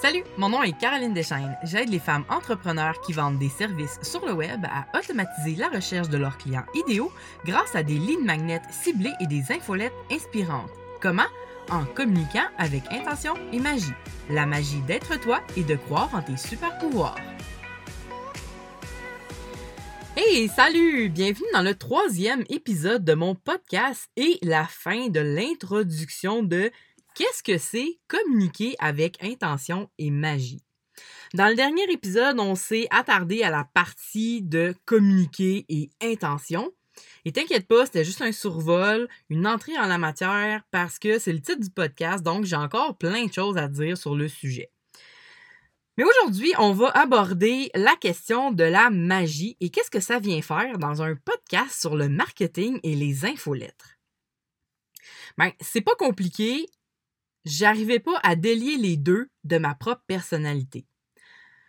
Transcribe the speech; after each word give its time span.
Salut, 0.00 0.24
mon 0.38 0.48
nom 0.48 0.62
est 0.62 0.72
Caroline 0.78 1.12
Deschaines. 1.12 1.58
J'aide 1.62 1.90
les 1.90 1.98
femmes 1.98 2.24
entrepreneurs 2.30 2.98
qui 3.02 3.12
vendent 3.12 3.38
des 3.38 3.50
services 3.50 3.98
sur 4.00 4.24
le 4.24 4.32
web 4.32 4.64
à 4.64 4.86
automatiser 4.98 5.56
la 5.56 5.68
recherche 5.68 6.08
de 6.08 6.16
leurs 6.16 6.38
clients 6.38 6.64
idéaux 6.74 7.12
grâce 7.44 7.76
à 7.76 7.82
des 7.82 7.98
lignes 7.98 8.24
magnètes 8.24 8.64
ciblées 8.70 9.12
et 9.20 9.26
des 9.26 9.52
infolettes 9.52 9.92
inspirantes. 10.10 10.70
Comment? 11.02 11.28
En 11.70 11.84
communiquant 11.84 12.48
avec 12.56 12.90
intention 12.90 13.34
et 13.52 13.60
magie. 13.60 13.92
La 14.30 14.46
magie 14.46 14.80
d'être 14.86 15.20
toi 15.20 15.40
et 15.58 15.64
de 15.64 15.76
croire 15.76 16.08
en 16.14 16.22
tes 16.22 16.38
super 16.38 16.78
pouvoirs. 16.78 17.16
Hey, 20.22 20.48
salut! 20.48 21.08
Bienvenue 21.08 21.48
dans 21.54 21.62
le 21.62 21.74
troisième 21.74 22.44
épisode 22.50 23.06
de 23.06 23.14
mon 23.14 23.34
podcast 23.34 24.10
et 24.16 24.38
la 24.42 24.66
fin 24.66 25.08
de 25.08 25.18
l'introduction 25.18 26.42
de 26.42 26.70
Qu'est-ce 27.14 27.42
que 27.42 27.56
c'est 27.56 27.98
communiquer 28.06 28.76
avec 28.80 29.16
intention 29.24 29.88
et 29.96 30.10
magie? 30.10 30.62
Dans 31.32 31.48
le 31.48 31.54
dernier 31.54 31.90
épisode, 31.90 32.38
on 32.38 32.54
s'est 32.54 32.86
attardé 32.90 33.42
à 33.42 33.48
la 33.48 33.64
partie 33.72 34.42
de 34.42 34.74
communiquer 34.84 35.64
et 35.70 35.88
intention. 36.02 36.70
Et 37.24 37.32
t'inquiète 37.32 37.66
pas, 37.66 37.86
c'était 37.86 38.04
juste 38.04 38.20
un 38.20 38.32
survol, 38.32 39.08
une 39.30 39.46
entrée 39.46 39.78
en 39.78 39.86
la 39.86 39.96
matière 39.96 40.62
parce 40.70 40.98
que 40.98 41.18
c'est 41.18 41.32
le 41.32 41.40
titre 41.40 41.60
du 41.60 41.70
podcast, 41.70 42.22
donc 42.22 42.44
j'ai 42.44 42.56
encore 42.56 42.98
plein 42.98 43.24
de 43.24 43.32
choses 43.32 43.56
à 43.56 43.68
dire 43.68 43.96
sur 43.96 44.14
le 44.14 44.28
sujet. 44.28 44.70
Mais 46.00 46.06
aujourd'hui, 46.06 46.54
on 46.58 46.72
va 46.72 46.88
aborder 46.92 47.70
la 47.74 47.94
question 47.94 48.52
de 48.52 48.64
la 48.64 48.88
magie 48.88 49.58
et 49.60 49.68
qu'est-ce 49.68 49.90
que 49.90 50.00
ça 50.00 50.18
vient 50.18 50.40
faire 50.40 50.78
dans 50.78 51.02
un 51.02 51.14
podcast 51.14 51.78
sur 51.78 51.94
le 51.94 52.08
marketing 52.08 52.80
et 52.82 52.94
les 52.94 53.26
infolettres. 53.26 53.98
Ben, 55.36 55.50
c'est 55.60 55.82
pas 55.82 55.94
compliqué, 55.96 56.66
j'arrivais 57.44 57.98
pas 57.98 58.18
à 58.22 58.34
délier 58.34 58.78
les 58.78 58.96
deux 58.96 59.28
de 59.44 59.58
ma 59.58 59.74
propre 59.74 60.02
personnalité. 60.06 60.86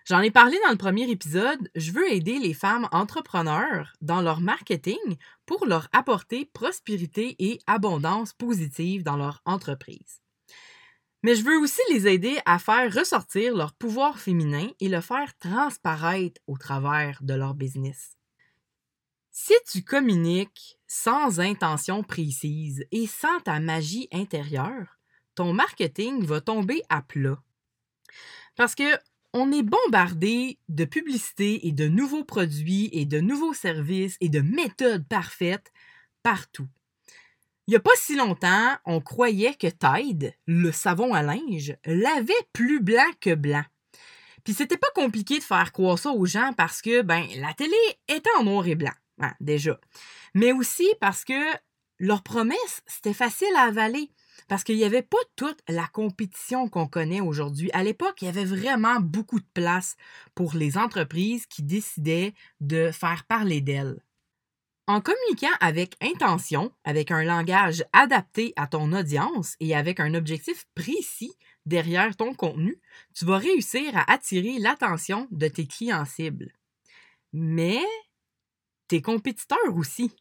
J'en 0.05 0.21
ai 0.21 0.31
parlé 0.31 0.57
dans 0.63 0.71
le 0.71 0.77
premier 0.77 1.11
épisode, 1.11 1.69
je 1.75 1.91
veux 1.91 2.09
aider 2.09 2.39
les 2.39 2.53
femmes 2.53 2.87
entrepreneurs 2.93 3.91
dans 3.99 4.21
leur 4.21 4.39
marketing 4.39 5.17
pour 5.45 5.65
leur 5.65 5.89
apporter 5.91 6.45
prospérité 6.45 7.35
et 7.39 7.59
abondance 7.67 8.31
positive 8.31 9.03
dans 9.03 9.17
leur 9.17 9.41
entreprise. 9.43 10.21
Mais 11.23 11.35
je 11.35 11.43
veux 11.43 11.57
aussi 11.59 11.81
les 11.89 12.07
aider 12.07 12.39
à 12.45 12.57
faire 12.57 12.91
ressortir 12.93 13.55
leur 13.55 13.73
pouvoir 13.73 14.19
féminin 14.19 14.69
et 14.79 14.89
le 14.89 15.01
faire 15.01 15.37
transparaître 15.37 16.41
au 16.47 16.57
travers 16.57 17.19
de 17.21 17.35
leur 17.35 17.53
business. 17.53 18.17
Si 19.31 19.53
tu 19.71 19.83
communiques 19.83 20.79
sans 20.87 21.39
intention 21.39 22.03
précise 22.03 22.85
et 22.91 23.07
sans 23.07 23.39
ta 23.39 23.59
magie 23.59 24.07
intérieure, 24.11 24.99
ton 25.35 25.53
marketing 25.53 26.25
va 26.25 26.41
tomber 26.41 26.81
à 26.89 27.01
plat. 27.01 27.41
Parce 28.55 28.75
que 28.75 28.97
on 29.33 29.51
est 29.53 29.63
bombardé 29.63 30.59
de 30.67 30.83
publicités 30.83 31.65
et 31.65 31.71
de 31.71 31.87
nouveaux 31.87 32.25
produits 32.25 32.89
et 32.91 33.05
de 33.05 33.21
nouveaux 33.21 33.53
services 33.53 34.17
et 34.19 34.27
de 34.27 34.41
méthodes 34.41 35.07
parfaites 35.07 35.71
partout. 36.21 36.67
Il 37.71 37.75
n'y 37.75 37.77
a 37.77 37.79
pas 37.79 37.95
si 37.95 38.17
longtemps, 38.17 38.75
on 38.83 38.99
croyait 38.99 39.53
que 39.53 39.67
Tide, 39.67 40.33
le 40.45 40.73
savon 40.73 41.13
à 41.13 41.21
linge, 41.21 41.73
l'avait 41.85 42.33
plus 42.51 42.81
blanc 42.81 43.09
que 43.21 43.33
blanc. 43.33 43.63
Puis 44.43 44.53
c'était 44.53 44.75
pas 44.75 44.89
compliqué 44.93 45.39
de 45.39 45.43
faire 45.45 45.71
croire 45.71 45.97
ça 45.97 46.11
aux 46.11 46.25
gens 46.25 46.51
parce 46.57 46.81
que 46.81 47.01
ben 47.01 47.25
la 47.37 47.53
télé 47.53 47.77
était 48.09 48.29
en 48.37 48.43
noir 48.43 48.67
et 48.67 48.75
blanc, 48.75 48.91
hein, 49.21 49.31
déjà. 49.39 49.79
Mais 50.33 50.51
aussi 50.51 50.85
parce 50.99 51.23
que 51.23 51.41
leur 51.97 52.23
promesse, 52.23 52.81
c'était 52.87 53.13
facile 53.13 53.55
à 53.55 53.61
avaler 53.61 54.11
parce 54.49 54.65
qu'il 54.65 54.75
n'y 54.75 54.83
avait 54.83 55.01
pas 55.01 55.15
toute 55.37 55.61
la 55.69 55.87
compétition 55.87 56.67
qu'on 56.67 56.87
connaît 56.87 57.21
aujourd'hui. 57.21 57.69
À 57.71 57.83
l'époque, 57.83 58.21
il 58.21 58.25
y 58.25 58.27
avait 58.27 58.43
vraiment 58.43 58.99
beaucoup 58.99 59.39
de 59.39 59.47
place 59.53 59.95
pour 60.35 60.55
les 60.55 60.77
entreprises 60.77 61.45
qui 61.45 61.63
décidaient 61.63 62.33
de 62.59 62.91
faire 62.91 63.23
parler 63.29 63.61
d'elles. 63.61 64.01
En 64.91 64.99
communiquant 64.99 65.55
avec 65.61 65.95
intention, 66.01 66.69
avec 66.83 67.11
un 67.11 67.23
langage 67.23 67.85
adapté 67.93 68.51
à 68.57 68.67
ton 68.67 68.91
audience 68.91 69.55
et 69.61 69.73
avec 69.73 70.01
un 70.01 70.13
objectif 70.15 70.65
précis 70.75 71.31
derrière 71.65 72.13
ton 72.17 72.33
contenu, 72.33 72.77
tu 73.15 73.23
vas 73.23 73.37
réussir 73.37 73.95
à 73.95 74.11
attirer 74.11 74.59
l'attention 74.59 75.29
de 75.31 75.47
tes 75.47 75.65
clients 75.65 76.03
cibles. 76.03 76.51
Mais 77.31 77.79
tes 78.89 79.01
compétiteurs 79.01 79.77
aussi. 79.77 80.11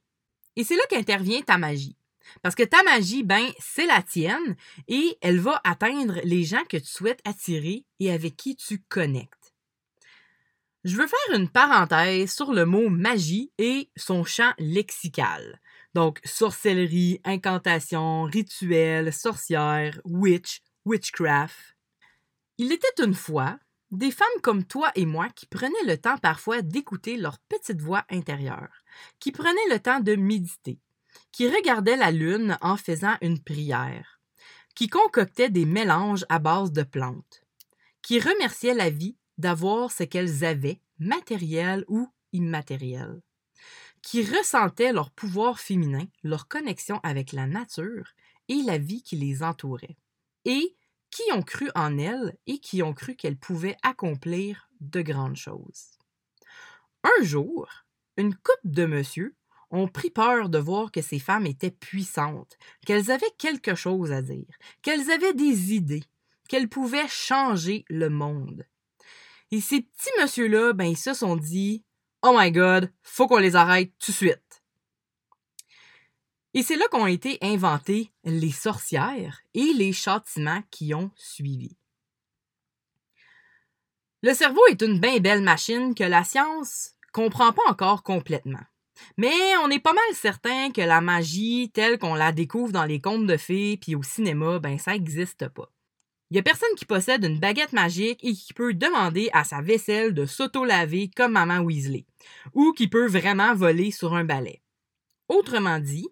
Et 0.55 0.63
c'est 0.63 0.77
là 0.77 0.85
qu'intervient 0.89 1.43
ta 1.43 1.59
magie. 1.59 1.97
Parce 2.41 2.55
que 2.55 2.63
ta 2.63 2.85
magie, 2.85 3.25
ben, 3.25 3.51
c'est 3.59 3.87
la 3.87 4.05
tienne 4.05 4.55
et 4.87 5.19
elle 5.21 5.41
va 5.41 5.61
atteindre 5.65 6.21
les 6.23 6.45
gens 6.45 6.63
que 6.69 6.77
tu 6.77 6.87
souhaites 6.87 7.23
attirer 7.25 7.87
et 7.99 8.13
avec 8.13 8.37
qui 8.37 8.55
tu 8.55 8.79
connectes. 8.89 9.40
Je 10.83 10.97
veux 10.97 11.07
faire 11.07 11.39
une 11.39 11.49
parenthèse 11.51 12.33
sur 12.33 12.55
le 12.55 12.65
mot 12.65 12.89
magie 12.89 13.53
et 13.59 13.91
son 13.97 14.25
champ 14.25 14.53
lexical. 14.59 15.61
Donc, 15.93 16.21
sorcellerie, 16.25 17.21
incantation, 17.25 18.23
rituel, 18.23 19.13
sorcière, 19.13 20.01
witch, 20.05 20.63
witchcraft. 20.87 21.77
Il 22.57 22.73
était 22.73 23.03
une 23.05 23.15
fois 23.15 23.59
des 23.91 24.11
femmes 24.11 24.29
comme 24.43 24.65
toi 24.65 24.91
et 24.95 25.05
moi 25.05 25.29
qui 25.29 25.45
prenaient 25.45 25.85
le 25.85 25.99
temps 25.99 26.17
parfois 26.17 26.63
d'écouter 26.63 27.19
leur 27.19 27.39
petite 27.41 27.83
voix 27.83 28.05
intérieure, 28.09 28.83
qui 29.19 29.33
prenaient 29.33 29.69
le 29.71 29.81
temps 29.81 30.01
de 30.01 30.15
méditer, 30.15 30.79
qui 31.31 31.49
regardait 31.49 31.97
la 31.97 32.11
lune 32.11 32.57
en 32.63 32.79
faisant 32.79 33.17
une 33.21 33.43
prière, 33.43 34.21
qui 34.75 34.89
concoctait 34.89 35.51
des 35.51 35.67
mélanges 35.67 36.25
à 36.31 36.39
base 36.39 36.73
de 36.73 36.85
plantes, 36.85 37.45
qui 38.01 38.19
remerciait 38.19 38.75
la 38.75 38.89
vie 38.89 39.17
d'avoir 39.41 39.91
ce 39.91 40.05
qu'elles 40.05 40.45
avaient, 40.45 40.81
matériel 40.99 41.85
ou 41.89 42.09
immatériel, 42.33 43.23
qui 44.03 44.23
ressentaient 44.23 44.93
leur 44.93 45.11
pouvoir 45.11 45.59
féminin, 45.59 46.05
leur 46.23 46.47
connexion 46.47 47.01
avec 47.03 47.33
la 47.33 47.47
nature 47.47 48.11
et 48.49 48.63
la 48.63 48.79
vie 48.79 49.03
qui 49.03 49.17
les 49.17 49.43
entourait, 49.43 49.97
et 50.45 50.77
qui 51.11 51.23
ont 51.33 51.43
cru 51.43 51.71
en 51.75 51.99
elles 51.99 52.37
et 52.47 52.59
qui 52.59 52.83
ont 52.83 52.95
cru 52.95 53.17
qu'elles 53.17 53.39
pouvaient 53.39 53.77
accomplir 53.83 54.69
de 54.81 55.03
grandes 55.03 55.37
choses. 55.37 55.99
Un 57.03 57.25
jour, 57.25 57.69
une 58.17 58.35
coupe 58.35 58.65
de 58.65 58.85
monsieur 58.85 59.35
ont 59.71 59.89
pris 59.89 60.11
peur 60.11 60.49
de 60.49 60.59
voir 60.59 60.91
que 60.93 61.01
ces 61.01 61.19
femmes 61.19 61.47
étaient 61.47 61.71
puissantes, 61.71 62.59
qu'elles 62.85 63.11
avaient 63.11 63.35
quelque 63.39 63.75
chose 63.75 64.13
à 64.13 64.23
dire, 64.23 64.55
qu'elles 64.83 65.11
avaient 65.11 65.35
des 65.35 65.75
idées, 65.75 66.05
qu'elles 66.49 66.69
pouvaient 66.69 67.09
changer 67.09 67.85
le 67.89 68.11
monde. 68.11 68.67
Et 69.51 69.61
ces 69.61 69.83
petits 69.83 70.11
messieurs-là, 70.19 70.73
ben, 70.73 70.85
ils 70.85 70.97
se 70.97 71.15
sont 71.15 71.37
dit 71.37 71.85
Oh 72.23 72.35
my 72.37 72.53
God, 72.53 72.93
faut 73.03 73.27
qu'on 73.27 73.39
les 73.39 73.57
arrête 73.57 73.93
tout 73.99 74.13
de 74.13 74.17
suite. 74.17 74.63
Et 76.53 76.63
c'est 76.63 76.77
là 76.77 76.87
qu'ont 76.91 77.07
été 77.07 77.39
inventées 77.43 78.13
les 78.25 78.51
sorcières 78.51 79.41
et 79.55 79.73
les 79.73 79.93
châtiments 79.93 80.63
qui 80.71 80.95
ont 80.95 81.11
suivi. 81.15 81.77
Le 84.23 84.35
cerveau 84.35 84.61
est 84.69 84.83
une 84.83 85.01
bien 85.01 85.19
belle 85.19 85.43
machine 85.43 85.95
que 85.95 86.05
la 86.05 86.25
science 86.25 86.91
comprend 87.13 87.53
pas 87.53 87.63
encore 87.69 88.03
complètement. 88.03 88.61
Mais 89.17 89.57
on 89.65 89.71
est 89.71 89.79
pas 89.79 89.95
mal 89.95 90.15
certain 90.15 90.71
que 90.73 90.83
la 90.83 91.01
magie 91.01 91.71
telle 91.73 91.99
qu'on 91.99 92.15
la 92.15 92.33
découvre 92.33 92.73
dans 92.73 92.85
les 92.85 93.01
contes 93.01 93.27
de 93.27 93.37
fées 93.37 93.79
puis 93.81 93.95
au 93.95 94.03
cinéma, 94.03 94.59
ben 94.59 94.79
ça 94.79 94.93
n'existe 94.93 95.49
pas. 95.49 95.71
Il 96.31 96.37
y 96.37 96.39
a 96.39 96.45
personne 96.45 96.75
qui 96.77 96.85
possède 96.85 97.25
une 97.25 97.41
baguette 97.41 97.73
magique 97.73 98.23
et 98.23 98.33
qui 98.33 98.55
peut 98.55 98.73
demander 98.73 99.31
à 99.33 99.43
sa 99.43 99.61
vaisselle 99.61 100.15
de 100.15 100.27
s'auto-laver 100.27 101.11
comme 101.17 101.33
maman 101.33 101.59
Weasley, 101.59 102.07
ou 102.55 102.73
qui 102.73 102.87
peut 102.87 103.09
vraiment 103.09 103.53
voler 103.55 103.91
sur 103.91 104.15
un 104.15 104.25
balai. 104.25 104.63
Autrement 105.29 105.81
dit, 105.81 106.09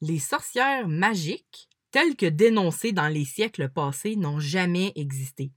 les 0.00 0.20
sorcières 0.20 0.86
magiques, 0.86 1.68
telles 1.90 2.14
que 2.14 2.26
dénoncées 2.26 2.92
dans 2.92 3.08
les 3.08 3.24
siècles 3.24 3.68
passés, 3.68 4.14
n'ont 4.14 4.38
jamais 4.38 4.92
existé. 4.94 5.50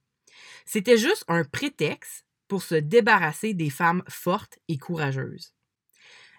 C'était 0.65 0.97
juste 0.97 1.25
un 1.27 1.43
prétexte 1.43 2.25
pour 2.47 2.63
se 2.63 2.75
débarrasser 2.75 3.53
des 3.53 3.69
femmes 3.69 4.03
fortes 4.09 4.57
et 4.67 4.77
courageuses. 4.77 5.53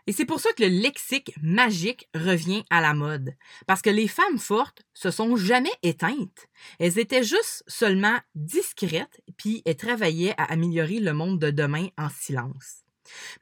Et 0.08 0.12
c'est 0.12 0.25
pour 0.25 0.40
ça 0.40 0.52
que 0.52 0.64
le 0.64 0.69
lexique 0.69 1.32
magique 1.43 2.08
revient 2.14 2.64
à 2.70 2.81
la 2.81 2.93
mode. 2.93 3.34
Parce 3.66 3.82
que 3.82 3.90
les 3.90 4.08
femmes 4.08 4.38
fortes 4.38 4.82
se 4.94 5.12
sont 5.12 5.37
jamais 5.37 5.72
éteintes. 5.82 6.49
Elles 6.81 6.99
étaient 6.99 7.22
juste 7.22 7.62
seulement 7.69 8.19
discrètes, 8.34 9.22
puis 9.37 9.62
elles 9.64 9.76
travaillaient 9.76 10.34
à 10.38 10.44
améliorer 10.44 10.99
le 10.99 11.12
monde 11.12 11.38
de 11.38 11.50
demain 11.50 11.88
en 11.96 12.08
silence. 12.08 12.82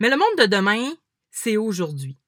Mais 0.01 0.11
le 0.11 0.17
monde 0.17 0.39
de 0.39 0.47
demain, 0.47 0.93
c'est 1.31 1.57
aujourd'hui. 1.57 2.19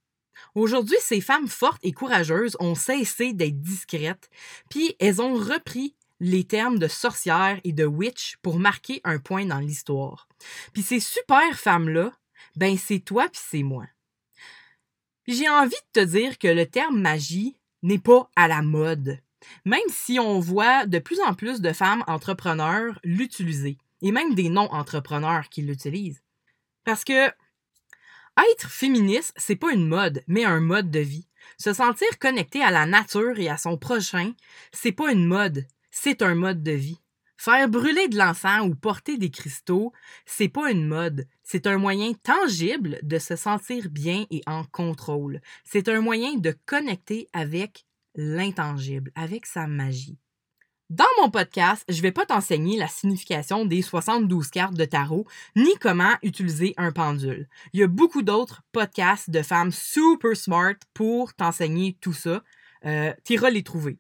Aujourd'hui, 0.55 0.97
ces 1.01 1.21
femmes 1.21 1.49
fortes 1.49 1.85
et 1.85 1.93
courageuses 1.93 2.57
ont 2.59 2.75
cessé 2.75 3.33
d'être 3.35 3.61
discrètes, 3.61 4.31
puis 4.71 4.97
elles 4.99 5.21
ont 5.21 5.35
repris 5.35 5.95
les 6.21 6.45
termes 6.45 6.79
de 6.79 6.89
sorcière 6.89 7.61
et 7.65 7.73
de 7.73 7.85
witch 7.85 8.37
pour 8.43 8.59
marquer 8.59 9.01
un 9.05 9.19
point 9.19 9.45
dans 9.45 9.59
l'histoire. 9.59 10.29
Puis 10.73 10.83
ces 10.83 11.01
super 11.01 11.59
femmes-là, 11.59 12.13
ben 12.57 12.79
c'est 12.79 13.01
toi 13.01 13.29
puis 13.29 13.41
c'est 13.51 13.63
moi 13.63 13.87
j'ai 15.27 15.49
envie 15.49 15.71
de 15.95 16.01
te 16.01 16.07
dire 16.07 16.39
que 16.39 16.49
le 16.49 16.67
terme 16.67 17.01
magie 17.01 17.57
n'est 17.83 17.99
pas 17.99 18.31
à 18.37 18.49
la 18.49 18.63
mode. 18.63 19.19
même 19.65 19.81
si 19.89 20.21
on 20.21 20.39
voit 20.39 20.87
de 20.87 21.01
plus 21.01 21.21
en 21.21 21.35
plus 21.35 21.61
de 21.61 21.73
femmes 21.73 22.05
entrepreneurs 22.07 23.01
l'utiliser, 23.03 23.77
et 24.01 24.13
même 24.13 24.35
des 24.35 24.49
non-entrepreneurs 24.49 25.49
qui 25.49 25.63
l'utilisent. 25.63 26.23
Parce 26.85 27.05
que 27.05 27.31
être 28.53 28.71
féministe, 28.71 29.33
c'est 29.37 29.57
pas 29.57 29.73
une 29.73 29.87
mode, 29.87 30.23
mais 30.27 30.45
un 30.45 30.61
mode 30.61 30.91
de 30.91 31.01
vie. 31.01 31.27
Se 31.59 31.73
sentir 31.73 32.19
connecté 32.19 32.63
à 32.63 32.71
la 32.71 32.87
nature 32.87 33.39
et 33.39 33.49
à 33.49 33.57
son 33.57 33.77
prochain, 33.77 34.33
c'est 34.73 34.93
pas 34.93 35.13
une 35.13 35.27
mode, 35.27 35.67
c'est 35.91 36.23
un 36.23 36.35
mode 36.35 36.63
de 36.63 36.73
vie. 36.73 36.99
Faire 37.45 37.69
brûler 37.69 38.07
de 38.07 38.17
l'encens 38.17 38.65
ou 38.69 38.77
porter 38.77 39.19
des 39.19 39.33
cristaux, 39.33 39.93
c'est 40.27 40.49
pas 40.49 40.71
une 40.71 40.87
mode, 40.87 41.27
c'est 41.43 41.67
un 41.67 41.77
moyen 41.77 42.13
tangible 42.13 43.01
de 43.03 43.19
se 43.19 43.35
sentir 43.35 43.91
bien 43.91 44.27
et 44.31 44.43
en 44.47 44.63
contrôle. 44.63 45.41
C'est 45.65 45.89
un 45.89 46.01
moyen 46.01 46.37
de 46.37 46.55
connecter 46.67 47.27
avec 47.33 47.85
l'intangible, 48.15 49.11
avec 49.17 49.47
sa 49.47 49.67
magie. 49.67 50.21
Dans 50.89 51.05
mon 51.21 51.31
podcast, 51.31 51.85
je 51.89 52.01
vais 52.01 52.13
pas 52.13 52.27
t'enseigner 52.27 52.79
la 52.79 52.87
signification 52.87 53.65
des 53.67 53.83
72 53.83 54.47
cartes 54.47 54.77
de 54.77 54.85
tarot, 54.85 55.27
ni 55.57 55.75
comment 55.81 56.15
utiliser 56.23 56.75
un 56.77 56.93
pendule. 56.93 57.49
Il 57.73 57.81
y 57.81 57.83
a 57.83 57.89
beaucoup 57.89 58.23
d'autres 58.23 58.63
podcasts 58.71 59.31
de 59.31 59.43
femmes 59.43 59.73
super 59.73 60.37
smart 60.37 60.77
pour 60.95 61.35
t'enseigner 61.35 61.99
tout 62.01 62.13
ça. 62.13 62.45
Euh, 62.85 63.13
iras 63.29 63.51
les 63.51 63.65
trouver. 63.65 63.99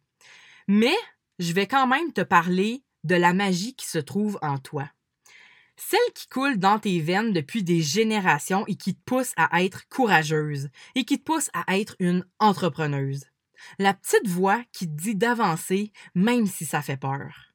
Mais 0.68 0.94
je 1.40 1.52
vais 1.52 1.66
quand 1.66 1.88
même 1.88 2.12
te 2.12 2.20
parler 2.20 2.84
de 3.04 3.14
la 3.14 3.32
magie 3.32 3.74
qui 3.74 3.86
se 3.86 3.98
trouve 3.98 4.38
en 4.42 4.58
toi. 4.58 4.88
Celle 5.76 6.12
qui 6.14 6.28
coule 6.28 6.58
dans 6.58 6.78
tes 6.78 7.00
veines 7.00 7.32
depuis 7.32 7.64
des 7.64 7.80
générations 7.80 8.66
et 8.66 8.76
qui 8.76 8.94
te 8.94 9.02
pousse 9.04 9.32
à 9.36 9.62
être 9.62 9.88
courageuse 9.88 10.68
et 10.94 11.04
qui 11.04 11.18
te 11.18 11.24
pousse 11.24 11.50
à 11.54 11.78
être 11.78 11.96
une 11.98 12.24
entrepreneuse. 12.38 13.24
La 13.78 13.94
petite 13.94 14.28
voix 14.28 14.62
qui 14.72 14.86
te 14.86 14.94
dit 14.94 15.16
d'avancer 15.16 15.92
même 16.14 16.46
si 16.46 16.64
ça 16.64 16.82
fait 16.82 16.96
peur. 16.96 17.52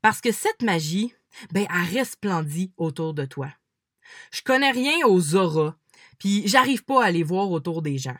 Parce 0.00 0.20
que 0.20 0.32
cette 0.32 0.62
magie, 0.62 1.14
ben, 1.52 1.66
elle 1.70 1.98
resplendit 1.98 2.72
autour 2.76 3.14
de 3.14 3.24
toi. 3.24 3.50
Je 4.30 4.42
connais 4.42 4.70
rien 4.70 5.06
aux 5.06 5.34
auras, 5.34 5.76
puis 6.18 6.46
j'arrive 6.46 6.84
pas 6.84 7.04
à 7.04 7.10
les 7.10 7.22
voir 7.22 7.50
autour 7.50 7.82
des 7.82 7.98
gens. 7.98 8.18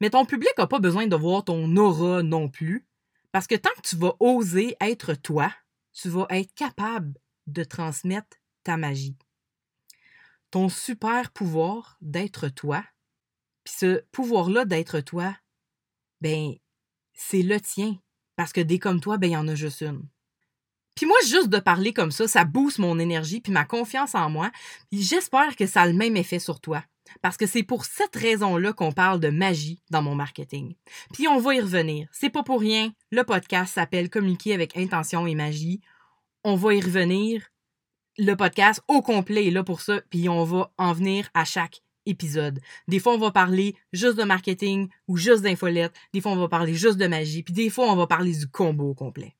Mais 0.00 0.10
ton 0.10 0.24
public 0.24 0.50
n'a 0.58 0.66
pas 0.66 0.78
besoin 0.78 1.06
de 1.06 1.16
voir 1.16 1.44
ton 1.44 1.74
aura 1.76 2.22
non 2.22 2.48
plus, 2.48 2.86
parce 3.36 3.46
que 3.46 3.54
tant 3.54 3.68
que 3.76 3.86
tu 3.86 3.96
vas 3.96 4.16
oser 4.18 4.76
être 4.80 5.12
toi, 5.12 5.52
tu 5.92 6.08
vas 6.08 6.26
être 6.30 6.54
capable 6.54 7.12
de 7.46 7.64
transmettre 7.64 8.38
ta 8.62 8.78
magie. 8.78 9.14
Ton 10.50 10.70
super 10.70 11.30
pouvoir 11.32 11.98
d'être 12.00 12.48
toi, 12.48 12.82
puis 13.62 13.74
ce 13.76 14.02
pouvoir-là 14.10 14.64
d'être 14.64 15.00
toi, 15.00 15.36
ben, 16.22 16.54
c'est 17.12 17.42
le 17.42 17.60
tien. 17.60 17.98
Parce 18.36 18.54
que 18.54 18.62
des 18.62 18.78
comme 18.78 19.02
toi, 19.02 19.18
ben, 19.18 19.26
il 19.26 19.34
y 19.34 19.36
en 19.36 19.48
a 19.48 19.54
juste 19.54 19.82
une. 19.82 20.08
Puis 20.94 21.04
moi, 21.04 21.18
juste 21.26 21.50
de 21.50 21.58
parler 21.58 21.92
comme 21.92 22.12
ça, 22.12 22.26
ça 22.26 22.46
booste 22.46 22.78
mon 22.78 22.98
énergie 22.98 23.42
puis 23.42 23.52
ma 23.52 23.66
confiance 23.66 24.14
en 24.14 24.30
moi. 24.30 24.50
Puis 24.90 25.02
j'espère 25.02 25.56
que 25.56 25.66
ça 25.66 25.82
a 25.82 25.86
le 25.86 25.92
même 25.92 26.16
effet 26.16 26.38
sur 26.38 26.58
toi. 26.58 26.82
Parce 27.22 27.36
que 27.36 27.46
c'est 27.46 27.62
pour 27.62 27.84
cette 27.84 28.16
raison-là 28.16 28.72
qu'on 28.72 28.92
parle 28.92 29.20
de 29.20 29.28
magie 29.28 29.82
dans 29.90 30.02
mon 30.02 30.14
marketing. 30.14 30.74
Puis 31.12 31.28
on 31.28 31.38
va 31.38 31.54
y 31.54 31.60
revenir. 31.60 32.08
C'est 32.12 32.30
pas 32.30 32.42
pour 32.42 32.60
rien. 32.60 32.92
Le 33.10 33.22
podcast 33.22 33.74
s'appelle 33.74 34.10
Communiquer 34.10 34.54
avec 34.54 34.76
intention 34.76 35.26
et 35.26 35.34
magie. 35.34 35.80
On 36.44 36.56
va 36.56 36.74
y 36.74 36.80
revenir. 36.80 37.42
Le 38.18 38.34
podcast 38.34 38.80
au 38.88 39.02
complet 39.02 39.46
est 39.46 39.50
là 39.50 39.62
pour 39.62 39.80
ça. 39.80 40.00
Puis 40.10 40.28
on 40.28 40.44
va 40.44 40.72
en 40.78 40.92
venir 40.92 41.28
à 41.34 41.44
chaque 41.44 41.82
épisode. 42.06 42.60
Des 42.88 42.98
fois, 42.98 43.14
on 43.14 43.18
va 43.18 43.30
parler 43.30 43.74
juste 43.92 44.16
de 44.16 44.22
marketing 44.22 44.88
ou 45.08 45.16
juste 45.16 45.42
d'infolette. 45.42 45.92
Des 46.14 46.20
fois, 46.20 46.32
on 46.32 46.36
va 46.36 46.48
parler 46.48 46.74
juste 46.74 46.96
de 46.96 47.06
magie. 47.06 47.42
Puis 47.42 47.54
des 47.54 47.68
fois, 47.68 47.90
on 47.90 47.96
va 47.96 48.06
parler 48.06 48.32
du 48.32 48.48
combo 48.48 48.94
complet. 48.94 49.35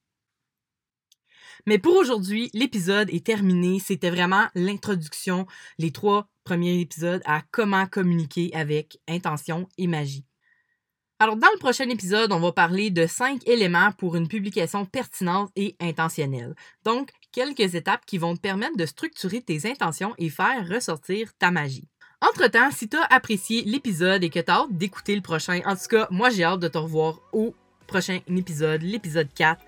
Mais 1.66 1.78
pour 1.78 1.96
aujourd'hui, 1.96 2.48
l'épisode 2.54 3.10
est 3.10 3.26
terminé. 3.26 3.80
C'était 3.80 4.10
vraiment 4.10 4.46
l'introduction, 4.54 5.46
les 5.78 5.90
trois 5.90 6.28
premiers 6.44 6.80
épisodes 6.80 7.22
à 7.24 7.42
comment 7.50 7.86
communiquer 7.86 8.50
avec 8.54 8.98
intention 9.08 9.68
et 9.76 9.88
magie. 9.88 10.24
Alors, 11.18 11.36
dans 11.36 11.48
le 11.52 11.58
prochain 11.58 11.88
épisode, 11.88 12.30
on 12.30 12.40
va 12.40 12.52
parler 12.52 12.90
de 12.90 13.06
cinq 13.06 13.40
éléments 13.48 13.90
pour 13.92 14.16
une 14.16 14.28
publication 14.28 14.84
pertinente 14.84 15.50
et 15.56 15.74
intentionnelle. 15.80 16.54
Donc, 16.84 17.10
quelques 17.32 17.74
étapes 17.74 18.04
qui 18.06 18.18
vont 18.18 18.36
te 18.36 18.40
permettre 18.40 18.76
de 18.76 18.86
structurer 18.86 19.40
tes 19.40 19.68
intentions 19.68 20.14
et 20.18 20.28
faire 20.28 20.68
ressortir 20.68 21.32
ta 21.38 21.50
magie. 21.50 21.88
Entre-temps, 22.20 22.70
si 22.70 22.88
tu 22.88 22.96
as 22.96 23.04
apprécié 23.04 23.62
l'épisode 23.64 24.24
et 24.24 24.30
que 24.30 24.40
tu 24.40 24.50
as 24.50 24.54
hâte 24.54 24.72
d'écouter 24.72 25.16
le 25.16 25.22
prochain, 25.22 25.60
en 25.64 25.74
tout 25.74 25.88
cas, 25.88 26.06
moi 26.10 26.30
j'ai 26.30 26.44
hâte 26.44 26.60
de 26.60 26.68
te 26.68 26.78
revoir 26.78 27.20
au 27.32 27.54
prochain 27.86 28.20
épisode, 28.28 28.82
l'épisode 28.82 29.28
4. 29.34 29.60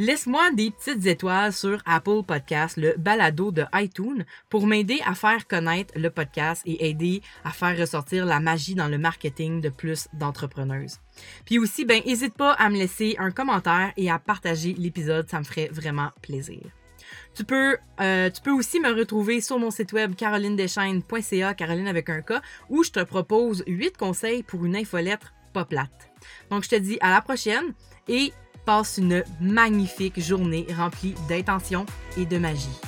Laisse-moi 0.00 0.50
des 0.50 0.72
petites 0.72 1.06
étoiles 1.06 1.52
sur 1.52 1.80
Apple 1.86 2.24
Podcast, 2.26 2.76
le 2.76 2.96
balado 2.98 3.52
de 3.52 3.64
iTunes, 3.74 4.24
pour 4.50 4.66
m'aider 4.66 5.00
à 5.06 5.14
faire 5.14 5.46
connaître 5.46 5.94
le 5.96 6.10
podcast 6.10 6.62
et 6.66 6.88
aider 6.88 7.22
à 7.44 7.50
faire 7.50 7.78
ressortir 7.78 8.26
la 8.26 8.40
magie 8.40 8.74
dans 8.74 8.88
le 8.88 8.98
marketing 8.98 9.60
de 9.60 9.68
plus 9.68 10.08
d'entrepreneuses. 10.12 10.98
Puis 11.44 11.60
aussi, 11.60 11.84
ben, 11.84 12.02
n'hésite 12.04 12.34
pas 12.34 12.54
à 12.54 12.70
me 12.70 12.76
laisser 12.76 13.14
un 13.20 13.30
commentaire 13.30 13.92
et 13.96 14.10
à 14.10 14.18
partager 14.18 14.74
l'épisode, 14.76 15.30
ça 15.30 15.38
me 15.38 15.44
ferait 15.44 15.68
vraiment 15.70 16.10
plaisir. 16.22 16.62
Tu 17.36 17.44
peux, 17.44 17.76
euh, 18.00 18.30
aussi 18.48 18.80
me 18.80 18.92
retrouver 18.92 19.40
sur 19.40 19.60
mon 19.60 19.70
site 19.70 19.92
web 19.92 20.16
carolinedeschaines.ca, 20.16 21.54
Caroline 21.54 21.86
avec 21.86 22.10
un 22.10 22.20
K, 22.20 22.42
où 22.68 22.82
je 22.82 22.90
te 22.90 23.04
propose 23.04 23.62
8 23.68 23.96
conseils 23.96 24.42
pour 24.42 24.64
une 24.64 24.74
infolettre 24.74 25.34
pas 25.52 25.64
plate. 25.64 26.10
Donc, 26.50 26.64
je 26.64 26.70
te 26.70 26.74
dis 26.74 26.98
à 27.00 27.10
la 27.10 27.20
prochaine 27.20 27.74
et 28.08 28.32
passe 28.64 28.98
une 28.98 29.24
magnifique 29.40 30.20
journée 30.20 30.66
remplie 30.76 31.14
d'intention 31.28 31.86
et 32.16 32.24
de 32.24 32.38
magie. 32.38 32.80